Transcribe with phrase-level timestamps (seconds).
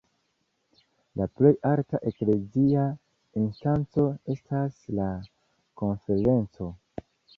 [1.19, 2.85] La plej alta eklezia
[3.41, 5.11] instanco estas la
[5.83, 6.73] Konferenco.